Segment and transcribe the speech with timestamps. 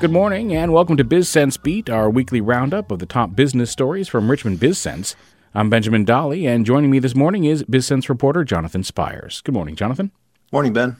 [0.00, 4.06] Good morning and welcome to BizSense Beat, our weekly roundup of the top business stories
[4.06, 5.16] from Richmond BizSense.
[5.56, 9.40] I'm Benjamin Dolly, and joining me this morning is BizSense reporter Jonathan Spiers.
[9.40, 10.12] Good morning, Jonathan.
[10.52, 10.98] Morning, Ben.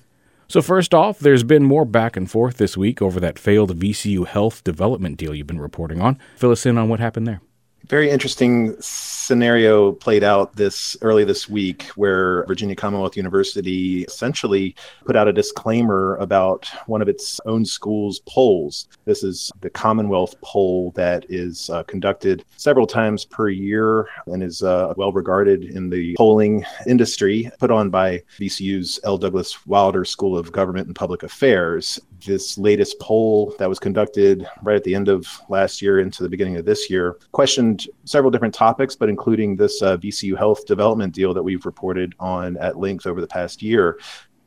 [0.48, 4.26] So, first off, there's been more back and forth this week over that failed VCU
[4.26, 6.18] health development deal you've been reporting on.
[6.34, 7.40] Fill us in on what happened there
[7.88, 14.74] very interesting scenario played out this early this week where Virginia Commonwealth University essentially
[15.04, 18.88] put out a disclaimer about one of its own schools polls.
[19.04, 24.62] This is the Commonwealth poll that is uh, conducted several times per year and is
[24.62, 29.18] uh, well regarded in the polling industry, put on by VCU's L.
[29.18, 34.76] Douglas Wilder School of Government and Public Affairs this latest poll that was conducted right
[34.76, 38.54] at the end of last year into the beginning of this year questioned several different
[38.54, 43.06] topics, but including this uh, VCU health development deal that we've reported on at length
[43.06, 43.98] over the past year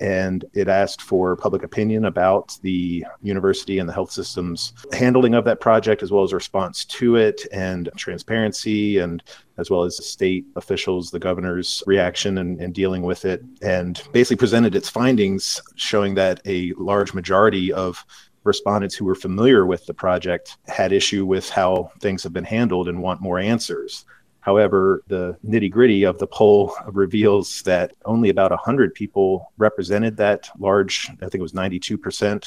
[0.02, 5.46] and it asked for public opinion about the university and the health system's handling of
[5.46, 9.22] that project, as well as response to it, and transparency, and
[9.58, 14.38] as well as state officials, the governor's reaction and, and dealing with it, and basically
[14.38, 18.04] presented its findings, showing that a large majority of
[18.44, 22.90] respondents who were familiar with the project had issue with how things have been handled
[22.90, 24.04] and want more answers.
[24.42, 30.50] However, the nitty gritty of the poll reveals that only about 100 people represented that
[30.60, 32.46] large, I think it was 92%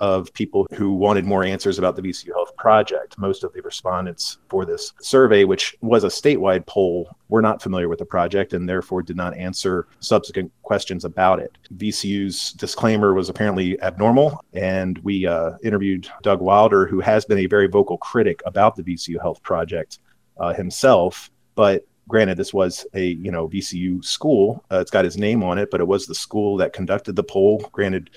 [0.00, 3.18] of people who wanted more answers about the VCU Health project.
[3.18, 7.88] Most of the respondents for this survey, which was a statewide poll, were not familiar
[7.88, 11.58] with the project and therefore did not answer subsequent questions about it.
[11.76, 17.46] VCU's disclaimer was apparently abnormal, and we uh, interviewed Doug Wilder, who has been a
[17.46, 19.98] very vocal critic about the VCU Health project
[20.38, 21.30] uh, himself.
[21.54, 24.64] But granted, this was a you know VCU school.
[24.70, 27.24] Uh, it's got his name on it, but it was the school that conducted the
[27.24, 27.68] poll.
[27.72, 28.10] Granted,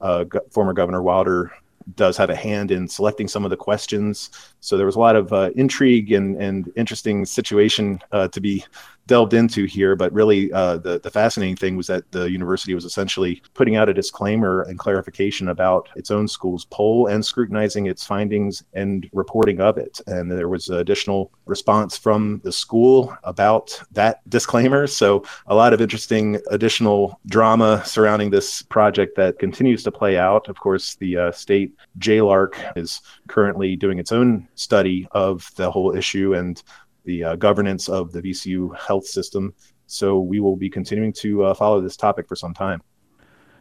[0.00, 1.52] uh, former Governor Wilder
[1.96, 4.30] does have a hand in selecting some of the questions.
[4.60, 8.64] So there was a lot of uh, intrigue and, and interesting situation uh, to be
[9.06, 12.84] delved into here, but really uh, the, the fascinating thing was that the university was
[12.84, 18.06] essentially putting out a disclaimer and clarification about its own school's poll and scrutinizing its
[18.06, 20.00] findings and reporting of it.
[20.06, 24.86] And there was additional response from the school about that disclaimer.
[24.86, 30.48] So a lot of interesting additional drama surrounding this project that continues to play out.
[30.48, 35.94] Of course, the uh, state JLARC is currently doing its own study of the whole
[35.94, 36.62] issue and
[37.04, 39.54] the uh, governance of the VCU health system.
[39.86, 42.82] So we will be continuing to uh, follow this topic for some time.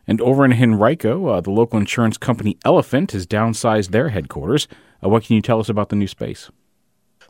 [0.08, 4.68] And over in Henrico, uh, the local insurance company Elephant has downsized their headquarters.
[5.04, 6.50] Uh, what can you tell us about the new space?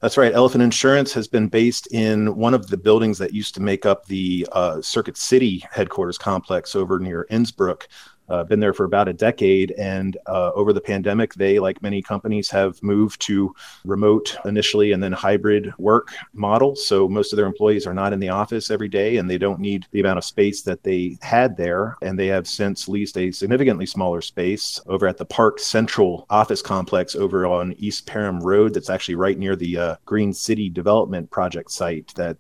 [0.01, 0.33] That's right.
[0.33, 4.05] Elephant Insurance has been based in one of the buildings that used to make up
[4.05, 7.83] the uh, Circuit City headquarters complex over near Innsbrook
[8.29, 9.71] uh, been there for about a decade.
[9.71, 15.01] And uh, over the pandemic, they, like many companies, have moved to remote initially and
[15.01, 16.85] then hybrid work models.
[16.85, 19.59] So most of their employees are not in the office every day and they don't
[19.59, 21.97] need the amount of space that they had there.
[22.01, 26.61] And they have since leased a significantly smaller space over at the Park Central office
[26.61, 31.29] complex over on East Parham Road, that's actually right near the uh, Green City Development
[31.29, 32.37] Project site that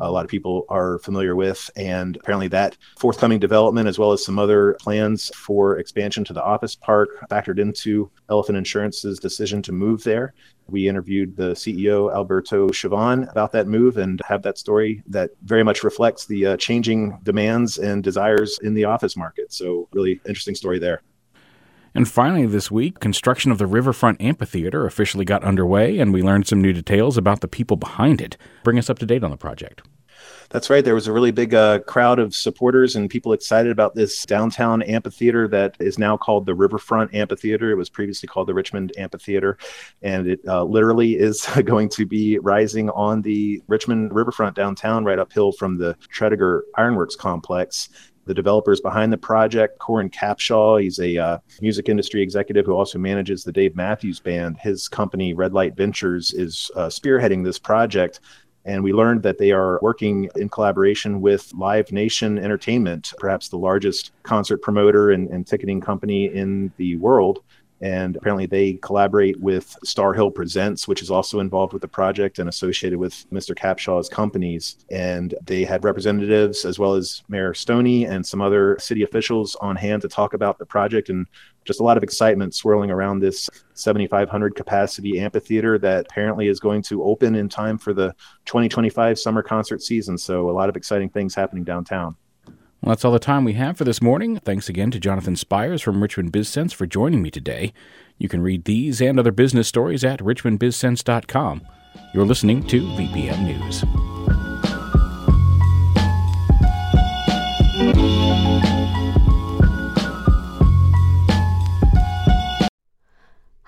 [0.00, 1.70] a lot of people are familiar with.
[1.76, 6.42] And apparently, that forthcoming development, as well as some other plans for expansion to the
[6.42, 10.34] office park, factored into Elephant Insurance's decision to move there.
[10.68, 15.62] We interviewed the CEO, Alberto Chavon, about that move and have that story that very
[15.62, 19.52] much reflects the uh, changing demands and desires in the office market.
[19.52, 21.02] So, really interesting story there.
[21.96, 26.46] And finally, this week, construction of the Riverfront Amphitheater officially got underway, and we learned
[26.46, 28.36] some new details about the people behind it.
[28.64, 29.80] Bring us up to date on the project.
[30.50, 30.84] That's right.
[30.84, 34.82] There was a really big uh, crowd of supporters and people excited about this downtown
[34.82, 37.70] amphitheater that is now called the Riverfront Amphitheater.
[37.70, 39.58] It was previously called the Richmond Amphitheater,
[40.02, 45.18] and it uh, literally is going to be rising on the Richmond Riverfront downtown, right
[45.18, 47.88] uphill from the Tredegar Ironworks complex
[48.26, 50.82] the developers behind the project, Coran Capshaw.
[50.82, 54.58] He's a uh, music industry executive who also manages the Dave Matthews Band.
[54.58, 58.20] His company, Red Light Ventures, is uh, spearheading this project.
[58.64, 63.56] And we learned that they are working in collaboration with Live Nation Entertainment, perhaps the
[63.56, 67.44] largest concert promoter and, and ticketing company in the world
[67.80, 72.38] And apparently, they collaborate with Starr Hill Presents, which is also involved with the project
[72.38, 73.54] and associated with Mr.
[73.54, 74.84] Capshaw's companies.
[74.90, 79.76] And they had representatives as well as Mayor Stoney and some other city officials on
[79.76, 81.26] hand to talk about the project and
[81.64, 86.80] just a lot of excitement swirling around this 7,500 capacity amphitheater that apparently is going
[86.82, 88.14] to open in time for the
[88.46, 90.16] 2025 summer concert season.
[90.16, 92.16] So, a lot of exciting things happening downtown.
[92.86, 94.38] Well, that's all the time we have for this morning.
[94.38, 97.72] Thanks again to Jonathan Spiers from Richmond BizSense for joining me today.
[98.16, 101.66] You can read these and other business stories at richmondbizsense.com.
[102.14, 104.45] You're listening to VPM News.